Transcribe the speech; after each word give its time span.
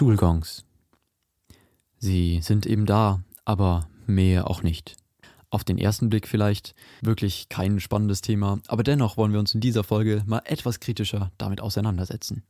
Schulgongs. 0.00 0.64
Sie 1.98 2.40
sind 2.40 2.64
eben 2.64 2.86
da, 2.86 3.22
aber 3.44 3.86
mehr 4.06 4.48
auch 4.48 4.62
nicht. 4.62 4.96
Auf 5.50 5.62
den 5.62 5.76
ersten 5.76 6.08
Blick 6.08 6.26
vielleicht 6.26 6.74
wirklich 7.02 7.50
kein 7.50 7.80
spannendes 7.80 8.22
Thema, 8.22 8.60
aber 8.66 8.82
dennoch 8.82 9.18
wollen 9.18 9.34
wir 9.34 9.40
uns 9.40 9.54
in 9.54 9.60
dieser 9.60 9.84
Folge 9.84 10.22
mal 10.24 10.40
etwas 10.46 10.80
kritischer 10.80 11.32
damit 11.36 11.60
auseinandersetzen. 11.60 12.44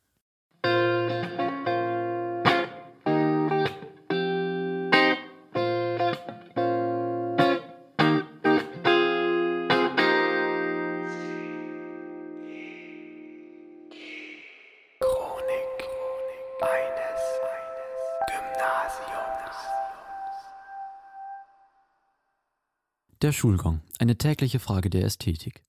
Der 23.23 23.33
Schulgang, 23.33 23.83
eine 23.99 24.17
tägliche 24.17 24.59
Frage 24.59 24.89
der 24.89 25.05
Ästhetik. 25.05 25.63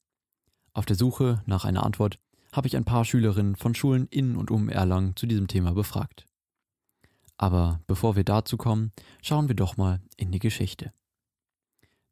Auf 0.72 0.86
der 0.86 0.96
Suche 0.96 1.44
nach 1.46 1.66
einer 1.66 1.84
Antwort 1.84 2.18
habe 2.54 2.70
ich 2.70 2.77
ein 2.77 2.86
paar 2.86 3.04
Schülerinnen 3.04 3.58
von 3.58 3.76
Schulen 3.76 4.08
in 4.08 4.38
und 4.38 4.52
um 4.52 4.70
Erlangen 4.70 5.18
zu 5.18 5.26
diesem 5.27 5.50
Thema 5.50 5.74
befragt. 5.74 6.26
Aber 7.36 7.82
bevor 7.88 8.16
wir 8.16 8.24
dazu 8.24 8.55
kommen, 8.55 8.94
schauen 9.22 9.50
wir 9.50 9.55
doch 9.55 9.76
mal 9.76 10.00
in 10.16 10.32
die 10.32 10.40
Geschichte. 10.40 10.94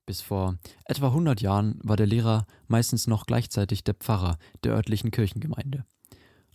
Bis 0.05 0.20
vor 0.20 0.57
etwa 0.84 1.07
100 1.07 1.40
Jahren 1.40 1.79
war 1.84 1.95
der 1.95 2.07
Lehrer 2.07 2.45
meistens 2.67 3.07
noch 3.07 3.26
gleichzeitig 3.26 3.85
der 3.85 3.93
Pfarrer 3.93 4.37
der 4.65 4.73
örtlichen 4.73 5.09
Kirchengemeinde. 5.09 5.85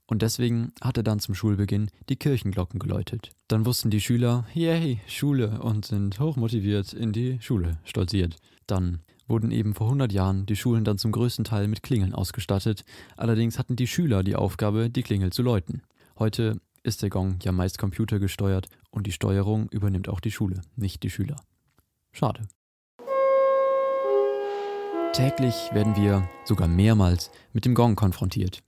Und 0.06 0.22
deswegen 0.22 0.72
hat 0.82 0.96
er 0.96 1.02
dann 1.02 1.18
zum 1.18 1.34
Schulbeginn 1.34 1.90
die 2.08 2.16
Kirchenglocken 2.16 2.78
geläutet. 2.78 3.30
Dann 3.48 3.64
wussten 3.64 3.90
die 3.90 4.00
Schüler, 4.00 4.46
yay, 4.52 5.00
Schule 5.06 5.60
und 5.60 5.86
sind 5.86 6.20
hochmotiviert 6.20 6.92
in 6.92 7.12
die 7.12 7.40
Schule 7.40 7.78
stolziert. 7.84 8.36
Dann 8.66 9.00
wurden 9.26 9.50
eben 9.50 9.74
vor 9.74 9.86
100 9.86 10.12
Jahren 10.12 10.44
die 10.44 10.56
Schulen 10.56 10.84
dann 10.84 10.98
zum 10.98 11.12
größten 11.12 11.44
Teil 11.44 11.68
mit 11.68 11.82
Klingeln 11.82 12.14
ausgestattet. 12.14 12.84
Allerdings 13.16 13.58
hatten 13.58 13.76
die 13.76 13.86
Schüler 13.86 14.22
die 14.22 14.36
Aufgabe, 14.36 14.90
die 14.90 15.02
Klingel 15.02 15.32
zu 15.32 15.42
läuten. 15.42 15.82
Heute 16.18 16.60
ist 16.82 17.02
der 17.02 17.10
Gong 17.10 17.38
ja 17.42 17.52
meist 17.52 17.78
computergesteuert 17.78 18.68
und 18.90 19.06
die 19.06 19.12
Steuerung 19.12 19.68
übernimmt 19.70 20.08
auch 20.08 20.20
die 20.20 20.30
Schule, 20.30 20.60
nicht 20.76 21.02
die 21.02 21.10
Schüler. 21.10 21.36
Schade. 22.12 22.46
Täglich 25.14 25.54
werden 25.72 25.96
wir 25.96 26.28
sogar 26.44 26.68
mehrmals 26.68 27.30
mit 27.52 27.64
dem 27.64 27.74
Gong 27.74 27.96
konfrontiert. 27.96 28.62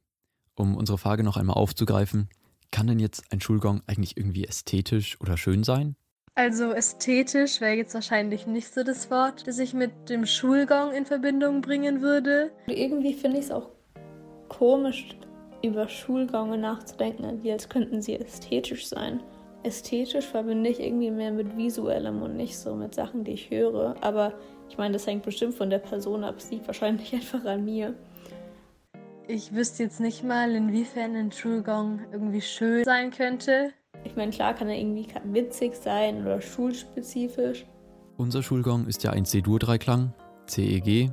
Um 0.57 0.75
unsere 0.75 0.97
Frage 0.97 1.23
noch 1.23 1.37
einmal 1.37 1.57
aufzugreifen, 1.57 2.29
kann 2.71 2.87
denn 2.87 2.99
jetzt 2.99 3.31
ein 3.31 3.41
Schulgong 3.41 3.83
eigentlich 3.87 4.17
irgendwie 4.17 4.47
ästhetisch 4.47 5.21
oder 5.21 5.37
schön 5.37 5.65
sein? 5.65 5.97
Also 6.35 6.73
ästhetisch 6.73 7.61
wäre 7.61 7.75
jetzt 7.77 7.95
wahrscheinlich 7.95 8.47
nicht 8.47 8.73
so 8.73 8.83
das 8.83 9.11
Wort, 9.11 9.47
das 9.47 9.59
ich 9.59 9.75
mit 9.75 10.09
dem 10.09 10.27
Schulgong 10.27 10.93
in 10.93 11.07
Verbindung 11.07 11.61
bringen 11.61 12.03
würde. 12.03 12.51
Irgendwie 12.67 13.15
finde 13.15 13.39
ich 13.39 13.47
es 13.47 13.51
auch 13.51 13.71
komisch, 14.49 15.17
über 15.63 15.89
Schulgänge 15.89 16.59
nachzudenken, 16.59 17.43
wie 17.43 17.53
als 17.53 17.69
könnten 17.69 18.03
sie 18.03 18.17
ästhetisch 18.17 18.87
sein. 18.87 19.23
Ästhetisch 19.63 20.27
verbinde 20.27 20.71
ich 20.71 20.81
irgendwie 20.81 21.11
mehr 21.11 21.33
mit 21.33 21.57
visuellem 21.57 22.23
und 22.23 22.37
nicht 22.37 22.57
so 22.57 22.75
mit 22.75 22.95
Sachen, 22.95 23.25
die 23.25 23.33
ich 23.33 23.51
höre. 23.51 23.97
Aber 24.01 24.35
ich 24.69 24.79
meine, 24.79 24.93
das 24.93 25.07
hängt 25.07 25.23
bestimmt 25.23 25.55
von 25.55 25.71
der 25.71 25.79
Person 25.79 26.25
ab. 26.25 26.37
Es 26.39 26.51
liegt 26.51 26.67
wahrscheinlich 26.67 27.13
einfach 27.15 27.45
an 27.45 27.65
mir. 27.65 27.95
Ich 29.29 29.53
wüsste 29.53 29.83
jetzt 29.83 29.99
nicht 29.99 30.23
mal, 30.23 30.55
inwiefern 30.55 31.17
ein 31.17 31.33
Schulgong 31.33 31.99
irgendwie 32.13 32.41
schön 32.41 32.85
sein 32.85 33.11
könnte. 33.11 33.73
Ich 34.05 34.15
meine, 34.15 34.31
klar 34.31 34.55
kann 34.55 34.69
er 34.69 34.79
irgendwie 34.79 35.09
witzig 35.25 35.75
sein 35.75 36.21
oder 36.21 36.41
schulspezifisch. 36.41 37.67
Unser 38.19 38.45
Schulgong 38.45 38.87
ist 38.87 39.03
ja 39.03 39.11
ein 39.11 39.25
C-Dur-Dreiklang, 39.25 40.15
CEG. 40.47 41.11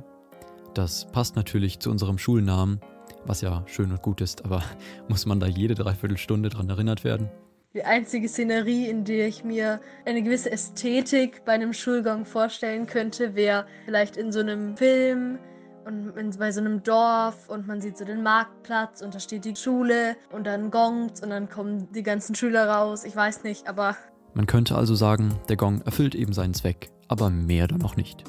Das 0.74 1.06
passt 1.10 1.34
natürlich 1.34 1.80
zu 1.80 1.90
unserem 1.90 2.16
Schulnamen, 2.16 2.78
was 3.26 3.40
ja 3.40 3.64
schön 3.66 3.90
und 3.90 4.00
gut 4.00 4.20
ist, 4.20 4.44
aber 4.44 4.62
muss 5.08 5.26
man 5.26 5.40
da 5.40 5.48
jede 5.48 5.74
Dreiviertelstunde 5.74 6.50
dran 6.50 6.70
erinnert 6.70 7.02
werden? 7.02 7.28
Die 7.74 7.82
einzige 7.82 8.28
Szenerie, 8.28 8.88
in 8.88 9.04
der 9.04 9.26
ich 9.26 9.42
mir 9.42 9.80
eine 10.04 10.22
gewisse 10.22 10.52
Ästhetik 10.52 11.44
bei 11.44 11.54
einem 11.54 11.72
Schulgong 11.72 12.24
vorstellen 12.24 12.86
könnte, 12.86 13.34
wäre 13.34 13.66
vielleicht 13.86 14.16
in 14.16 14.30
so 14.30 14.38
einem 14.38 14.76
Film 14.76 15.40
und 15.86 16.16
in, 16.16 16.30
bei 16.38 16.52
so 16.52 16.60
einem 16.60 16.82
Dorf 16.82 17.48
und 17.48 17.66
man 17.66 17.80
sieht 17.80 17.98
so 17.98 18.04
den 18.04 18.22
Marktplatz 18.22 19.02
und 19.02 19.14
da 19.14 19.20
steht 19.20 19.44
die 19.44 19.56
Schule 19.56 20.16
und 20.32 20.46
dann 20.46 20.70
gongt 20.70 21.22
und 21.22 21.30
dann 21.30 21.48
kommen 21.48 21.88
die 21.92 22.02
ganzen 22.02 22.34
Schüler 22.34 22.68
raus. 22.68 23.04
Ich 23.04 23.14
weiß 23.14 23.44
nicht, 23.44 23.68
aber. 23.68 23.96
Man 24.34 24.46
könnte 24.46 24.76
also 24.76 24.94
sagen, 24.94 25.34
der 25.48 25.56
Gong 25.56 25.80
erfüllt 25.82 26.14
eben 26.14 26.32
seinen 26.32 26.54
Zweck, 26.54 26.90
aber 27.08 27.30
mehr 27.30 27.68
dann 27.68 27.78
noch 27.78 27.96
nicht. 27.96 28.24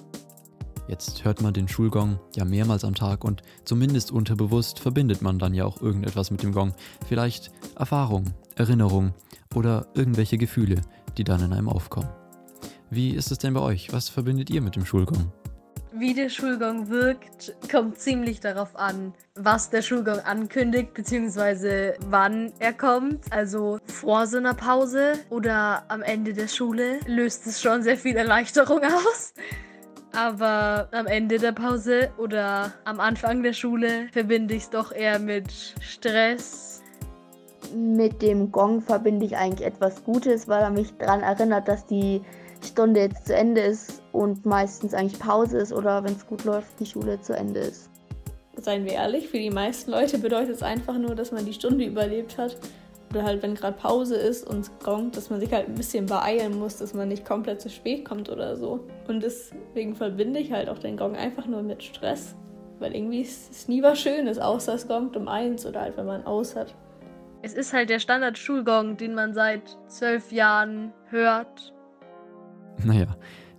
Jetzt 0.87 1.25
hört 1.25 1.41
man 1.41 1.53
den 1.53 1.67
Schulgong 1.67 2.19
ja 2.35 2.45
mehrmals 2.45 2.85
am 2.85 2.93
Tag 2.93 3.23
und 3.23 3.41
zumindest 3.63 4.11
unterbewusst 4.11 4.79
verbindet 4.79 5.21
man 5.21 5.39
dann 5.39 5.55
ja 5.55 5.65
auch 5.65 5.81
irgendetwas 5.81 6.29
mit 6.29 6.43
dem 6.43 6.51
Gong. 6.51 6.73
Vielleicht 7.07 7.51
Erfahrung, 7.75 8.25
Erinnerung 8.55 9.13
oder 9.55 9.87
irgendwelche 9.95 10.37
Gefühle, 10.37 10.81
die 11.17 11.23
dann 11.23 11.41
in 11.41 11.53
einem 11.53 11.69
aufkommen. 11.69 12.09
Wie 12.91 13.11
ist 13.11 13.31
es 13.31 13.39
denn 13.39 13.55
bei 13.55 13.61
euch? 13.61 13.91
Was 13.93 14.09
verbindet 14.09 14.51
ihr 14.51 14.61
mit 14.61 14.75
dem 14.75 14.85
Schulgong? 14.85 15.31
Wie 15.97 16.13
der 16.13 16.29
Schulgang 16.29 16.89
wirkt, 16.89 17.55
kommt 17.71 17.99
ziemlich 17.99 18.39
darauf 18.39 18.75
an, 18.75 19.13
was 19.35 19.69
der 19.69 19.81
Schulgang 19.81 20.19
ankündigt, 20.19 20.93
beziehungsweise 20.93 21.95
wann 22.09 22.51
er 22.59 22.73
kommt. 22.73 23.31
Also 23.31 23.79
vor 23.85 24.27
so 24.27 24.37
einer 24.37 24.53
Pause 24.53 25.13
oder 25.29 25.83
am 25.87 26.01
Ende 26.01 26.33
der 26.33 26.47
Schule 26.47 26.99
löst 27.07 27.47
es 27.47 27.61
schon 27.61 27.83
sehr 27.83 27.97
viel 27.97 28.15
Erleichterung 28.15 28.81
aus. 28.83 29.33
Aber 30.13 30.87
am 30.91 31.07
Ende 31.07 31.37
der 31.37 31.51
Pause 31.51 32.09
oder 32.17 32.73
am 32.85 32.99
Anfang 32.99 33.43
der 33.43 33.53
Schule 33.53 34.07
verbinde 34.11 34.53
ich 34.53 34.63
es 34.63 34.69
doch 34.69 34.91
eher 34.91 35.19
mit 35.19 35.51
Stress. 35.81 36.81
Mit 37.73 38.21
dem 38.21 38.51
Gong 38.51 38.81
verbinde 38.81 39.25
ich 39.25 39.35
eigentlich 39.35 39.67
etwas 39.67 40.03
Gutes, 40.03 40.47
weil 40.47 40.61
er 40.61 40.69
mich 40.69 40.93
daran 40.97 41.21
erinnert, 41.21 41.67
dass 41.67 41.85
die 41.85 42.21
Stunde 42.63 43.01
jetzt 43.01 43.27
zu 43.27 43.35
Ende 43.35 43.61
ist 43.61 44.01
und 44.11 44.45
meistens 44.45 44.93
eigentlich 44.93 45.19
Pause 45.19 45.57
ist 45.57 45.73
oder 45.73 46.03
wenn 46.03 46.13
es 46.13 46.25
gut 46.27 46.43
läuft, 46.43 46.79
die 46.79 46.85
Schule 46.85 47.19
zu 47.21 47.33
Ende 47.35 47.61
ist. 47.61 47.89
Seien 48.57 48.85
wir 48.85 48.93
ehrlich, 48.93 49.27
für 49.27 49.37
die 49.37 49.49
meisten 49.49 49.91
Leute 49.91 50.17
bedeutet 50.17 50.55
es 50.55 50.63
einfach 50.63 50.97
nur, 50.97 51.15
dass 51.15 51.31
man 51.31 51.45
die 51.45 51.53
Stunde 51.53 51.85
überlebt 51.85 52.37
hat. 52.37 52.57
Oder 53.11 53.23
halt, 53.23 53.43
wenn 53.43 53.55
gerade 53.55 53.77
Pause 53.77 54.15
ist 54.15 54.49
und 54.49 54.61
es 54.61 54.71
gongt, 54.83 55.15
dass 55.15 55.29
man 55.29 55.39
sich 55.39 55.53
halt 55.53 55.67
ein 55.67 55.75
bisschen 55.75 56.05
beeilen 56.05 56.57
muss, 56.57 56.77
dass 56.77 56.93
man 56.93 57.07
nicht 57.07 57.25
komplett 57.25 57.61
zu 57.61 57.69
spät 57.69 58.03
kommt 58.03 58.29
oder 58.29 58.57
so. 58.57 58.85
Und 59.07 59.23
deswegen 59.23 59.95
verbinde 59.95 60.39
ich 60.39 60.51
halt 60.51 60.69
auch 60.69 60.79
den 60.79 60.97
Gong 60.97 61.15
einfach 61.15 61.45
nur 61.45 61.61
mit 61.61 61.83
Stress. 61.83 62.35
Weil 62.79 62.95
irgendwie 62.95 63.21
ist 63.21 63.51
es 63.51 63.67
nie 63.67 63.81
was 63.81 63.99
Schönes, 63.99 64.37
außer 64.37 64.73
es 64.73 64.87
gongt 64.87 65.15
um 65.15 65.27
eins 65.27 65.65
oder 65.65 65.81
halt, 65.81 65.97
wenn 65.97 66.07
man 66.07 66.25
aus 66.25 66.55
hat. 66.55 66.75
Es 67.41 67.53
ist 67.53 67.73
halt 67.73 67.89
der 67.89 67.99
Standard-Schulgong, 67.99 68.97
den 68.97 69.13
man 69.13 69.33
seit 69.33 69.77
zwölf 69.87 70.31
Jahren 70.31 70.91
hört 71.09 71.73
naja, 72.83 73.15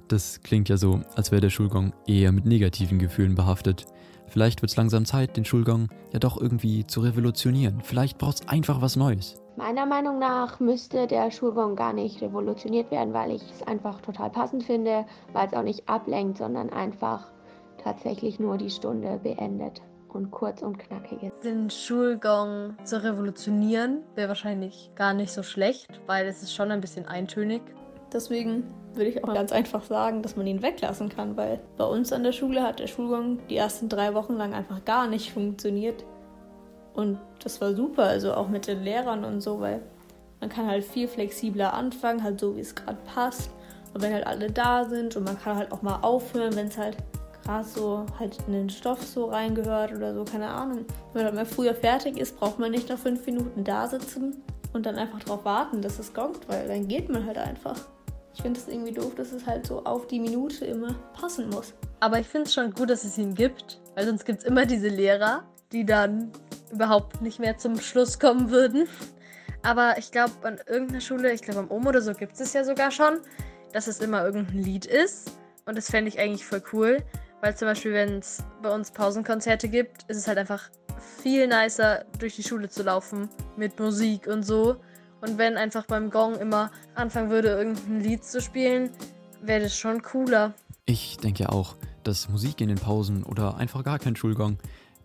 das 0.09 0.41
klingt 0.43 0.69
ja 0.69 0.77
so, 0.77 1.01
als 1.15 1.31
wäre 1.31 1.41
der 1.41 1.51
Schulgong 1.51 1.93
eher 2.07 2.33
mit 2.33 2.47
negativen 2.47 2.99
Gefühlen 2.99 3.35
behaftet. 3.35 3.87
Vielleicht 4.29 4.63
wird 4.63 4.71
es 4.71 4.77
langsam 4.77 5.05
Zeit, 5.05 5.37
den 5.37 5.45
Schulgong 5.45 5.89
ja 6.13 6.19
doch 6.19 6.41
irgendwie 6.41 6.87
zu 6.87 7.01
revolutionieren. 7.01 7.81
Vielleicht 7.83 8.19
braucht 8.19 8.41
es 8.41 8.49
einfach 8.49 8.83
was 8.83 8.97
Neues. 8.97 9.41
Meiner 9.57 9.87
Meinung 9.87 10.19
nach 10.19 10.61
müsste 10.61 11.07
der 11.07 11.31
Schulgong 11.31 11.77
gar 11.77 11.93
nicht 11.93 12.21
revolutioniert 12.21 12.91
werden, 12.91 13.15
weil 13.15 13.31
ich 13.31 13.43
es 13.51 13.63
einfach 13.67 14.01
total 14.03 14.31
passend 14.31 14.65
finde, 14.65 15.07
weil 15.33 15.47
es 15.47 15.55
auch 15.55 15.63
nicht 15.63 15.89
ablenkt, 15.89 16.39
sondern 16.39 16.71
einfach 16.71 17.31
tatsächlich 17.83 18.39
nur 18.39 18.59
die 18.59 18.71
Stunde 18.71 19.19
beendet 19.23 19.81
und 20.09 20.31
kurz 20.31 20.63
und 20.63 20.79
knackig 20.79 21.23
ist. 21.23 21.45
Den 21.45 21.71
Schulgong 21.71 22.77
zu 22.85 23.03
revolutionieren 23.03 24.03
wäre 24.15 24.29
wahrscheinlich 24.29 24.91
gar 24.95 25.15
nicht 25.15 25.33
so 25.33 25.43
schlecht, 25.43 26.01
weil 26.07 26.27
es 26.27 26.43
ist 26.43 26.55
schon 26.55 26.71
ein 26.71 26.81
bisschen 26.81 27.07
eintönig. 27.07 27.63
Deswegen 28.13 28.65
würde 28.95 29.11
ich 29.11 29.25
auch 29.25 29.35
ganz 29.35 29.53
einfach 29.53 29.83
sagen, 29.83 30.23
dass 30.23 30.37
man 30.37 30.47
ihn 30.47 30.63
weglassen 30.63 31.09
kann, 31.09 31.37
weil 31.37 31.61
bei 31.77 31.85
uns 31.85 32.13
an 32.13 32.23
der 32.23 32.33
Schule 32.33 32.63
hat 32.63 32.79
der 32.79 32.87
Schulgang 32.87 33.39
die 33.49 33.57
ersten 33.57 33.89
drei 33.89 34.15
Wochen 34.15 34.35
lang 34.35 34.55
einfach 34.55 34.85
gar 34.85 35.07
nicht 35.07 35.33
funktioniert. 35.33 36.05
Und 36.95 37.19
das 37.43 37.61
war 37.61 37.75
super, 37.75 38.05
also 38.05 38.33
auch 38.35 38.49
mit 38.49 38.67
den 38.67 38.83
Lehrern 38.83 39.25
und 39.25 39.41
so, 39.41 39.61
weil 39.61 39.83
man 40.41 40.49
kann 40.49 40.67
halt 40.67 40.85
viel 40.85 41.09
flexibler 41.09 41.75
anfangen, 41.75 42.23
halt 42.23 42.41
so 42.41 42.57
wie 42.57 42.61
es 42.61 42.75
gerade 42.75 42.99
passt. 43.15 43.51
Und 43.93 44.03
wenn 44.03 44.13
halt 44.13 44.27
alle 44.27 44.51
da 44.51 44.85
sind 44.85 45.17
und 45.17 45.25
man 45.25 45.39
kann 45.39 45.57
halt 45.57 45.73
auch 45.73 45.83
mal 45.83 46.01
aufhören, 46.03 46.55
wenn 46.57 46.69
es 46.69 46.79
halt 46.79 46.97
gerade 47.45 47.65
so 47.65 48.05
halt 48.19 48.39
in 48.47 48.53
den 48.53 48.71
Stoff 48.71 49.03
so 49.03 49.27
reingehört 49.27 49.93
oder 49.93 50.15
so, 50.15 50.25
keine 50.25 50.49
Ahnung. 50.49 50.85
Wenn 51.13 51.25
man 51.25 51.25
halt 51.25 51.35
mal 51.35 51.47
früher 51.47 51.75
fertig 51.75 52.19
ist, 52.19 52.39
braucht 52.39 52.59
man 52.59 52.71
nicht 52.71 52.89
noch 52.89 52.99
fünf 52.99 53.25
Minuten 53.27 53.65
da 53.65 53.87
sitzen 53.87 54.43
und 54.73 54.87
dann 54.87 54.97
einfach 54.97 55.21
darauf 55.21 55.45
warten, 55.45 55.81
dass 55.83 55.99
es 55.99 56.13
gongt, 56.13 56.49
weil 56.49 56.67
dann 56.69 56.89
geht 56.89 57.09
man 57.09 57.27
halt 57.27 57.39
einfach. 57.39 57.77
Ich 58.37 58.43
finde 58.43 58.61
es 58.61 58.69
irgendwie 58.69 58.93
doof, 58.93 59.15
dass 59.15 59.33
es 59.33 59.47
halt 59.47 59.67
so 59.67 59.83
auf 59.85 60.07
die 60.07 60.21
Minute 60.21 60.67
immer 60.67 60.95
passen 61.19 61.49
muss. 61.49 61.73
Aber 62.01 62.21
ich 62.21 62.27
finde 62.27 62.47
es 62.47 62.55
schon 62.55 62.71
gut, 62.73 62.91
dass 62.91 63.03
es 63.03 63.17
ihn 63.17 63.35
gibt, 63.35 63.81
weil 63.95 64.07
sonst 64.07 64.27
gibt 64.27 64.41
es 64.41 64.45
immer 64.45 64.67
diese 64.67 64.89
Lehrer, 64.89 65.43
die 65.73 65.87
dann 65.87 66.31
überhaupt 66.71 67.23
nicht 67.23 67.39
mehr 67.39 67.57
zum 67.57 67.81
Schluss 67.81 68.19
kommen 68.19 68.51
würden. 68.51 68.89
Aber 69.63 69.97
ich 69.97 70.13
glaube, 70.13 70.33
an 70.43 70.61
irgendeiner 70.67 71.01
Schule, 71.01 71.33
ich 71.33 71.41
glaube 71.41 71.61
am 71.61 71.71
OM 71.71 71.87
oder 71.87 72.03
so, 72.03 72.13
gibt 72.13 72.39
es 72.39 72.53
ja 72.53 72.63
sogar 72.63 72.91
schon, 72.91 73.21
dass 73.73 73.87
es 73.87 74.01
immer 74.01 74.25
irgendein 74.25 74.63
Lied 74.63 74.85
ist. 74.85 75.33
Und 75.65 75.79
das 75.79 75.91
fände 75.91 76.11
ich 76.11 76.19
eigentlich 76.19 76.45
voll 76.45 76.63
cool. 76.75 77.03
Weil 77.41 77.57
zum 77.57 77.69
Beispiel, 77.69 77.95
wenn 77.95 78.19
es 78.19 78.45
bei 78.63 78.73
uns 78.73 78.91
Pausenkonzerte 78.91 79.69
gibt, 79.69 80.03
ist 80.09 80.19
es 80.19 80.29
halt 80.29 80.37
einfach 80.37 80.71
viel 81.23 81.47
nicer, 81.49 82.05
durch 82.19 82.37
die 82.37 82.43
Schule 82.43 82.69
zu 82.69 82.83
laufen 82.83 83.31
mit 83.57 83.81
Musik 83.81 84.27
und 84.27 84.43
so. 84.43 84.77
Und 85.21 85.39
wenn 85.39 85.57
einfach 85.57 85.87
beim 85.87 86.11
Gong 86.11 86.39
immer 86.39 86.71
anfangen 86.95 87.31
würde, 87.31 87.49
irgendein 87.49 88.01
Lied 88.01 88.25
zu 88.25 88.41
spielen, 88.41 88.91
wäre 89.41 89.63
das 89.63 89.77
schon 89.77 90.03
cooler. 90.03 90.55
Ich 90.85 91.17
denke 91.17 91.45
ja 91.45 91.49
auch, 91.49 91.77
dass 92.05 92.29
Musik 92.29 92.61
in 92.61 92.69
den 92.69 92.79
Pausen 92.79 93.25
oder 93.25 93.57
einfach 93.57 93.83
gar 93.83 93.99
kein 93.99 94.17
Schulgong 94.17 94.59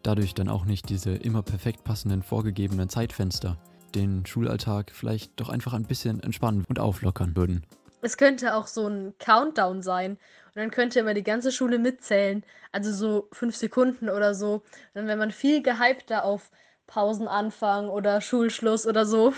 dadurch 0.04 0.34
dann 0.34 0.50
auch 0.50 0.66
nicht 0.66 0.90
diese 0.90 1.12
immer 1.12 1.44
perfekt 1.44 1.84
passenden 1.84 2.24
vorgegebenen 2.24 2.90
Zeitfenster 2.90 3.58
den 3.96 4.26
Schulalltag 4.26 4.92
vielleicht 4.92 5.40
doch 5.40 5.50
einfach 5.50 5.74
ein 5.74 5.84
bisschen 5.84 6.22
entspannen 6.24 6.66
und 6.68 6.80
auflockern 6.80 7.36
würden. 7.36 7.66
Es 8.02 8.18
könnte 8.18 8.56
auch 8.56 8.68
so 8.68 8.88
ein 8.88 9.14
Countdown 9.20 9.82
sein. 9.82 10.12
Und 10.12 10.56
dann 10.56 10.72
könnte 10.72 11.00
immer 11.00 11.14
die 11.14 11.24
ganze 11.24 11.52
Schule 11.52 11.78
mitzählen. 11.78 12.44
Also 12.72 12.92
so 12.92 13.28
fünf 13.32 13.56
Sekunden 13.56 14.10
oder 14.10 14.34
so. 14.34 14.56
Und 14.56 14.64
dann 14.96 15.08
wäre 15.08 15.18
man 15.18 15.32
viel 15.32 15.62
gehypter 15.62 16.26
auf 16.26 16.52
Pausenanfang 16.88 17.90
oder 17.90 18.22
Schulschluss 18.22 18.86
oder 18.86 19.06
so. 19.06 19.34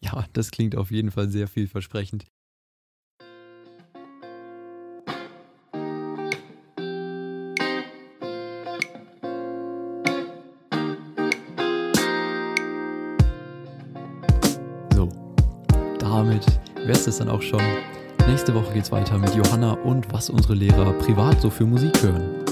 Ja, 0.00 0.24
das 0.32 0.50
klingt 0.50 0.76
auf 0.76 0.90
jeden 0.90 1.10
Fall 1.10 1.28
sehr 1.28 1.48
vielversprechend. 1.48 2.26
So, 14.94 15.08
damit 15.98 16.46
wäre 16.76 16.92
es 16.92 17.04
das 17.04 17.18
dann 17.18 17.28
auch 17.28 17.42
schon. 17.42 17.62
Nächste 18.28 18.54
Woche 18.54 18.72
geht's 18.74 18.92
weiter 18.92 19.18
mit 19.18 19.34
Johanna 19.34 19.72
und 19.72 20.12
was 20.12 20.28
unsere 20.28 20.54
Lehrer 20.54 20.92
privat 20.92 21.40
so 21.40 21.50
für 21.50 21.64
Musik 21.64 22.02
hören. 22.02 22.47